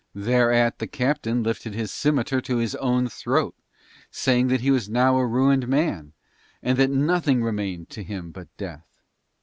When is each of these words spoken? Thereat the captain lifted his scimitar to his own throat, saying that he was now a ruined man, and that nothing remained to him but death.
Thereat 0.15 0.79
the 0.79 0.87
captain 0.87 1.43
lifted 1.43 1.75
his 1.75 1.91
scimitar 1.91 2.41
to 2.41 2.57
his 2.57 2.73
own 2.77 3.07
throat, 3.07 3.53
saying 4.09 4.47
that 4.47 4.61
he 4.61 4.71
was 4.71 4.89
now 4.89 5.17
a 5.17 5.27
ruined 5.27 5.67
man, 5.67 6.13
and 6.63 6.75
that 6.79 6.89
nothing 6.89 7.43
remained 7.43 7.91
to 7.91 8.01
him 8.03 8.31
but 8.31 8.47
death. 8.57 9.03